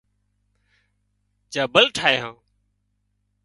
جبل 1.53 1.85
ٺاهيان 1.95 2.35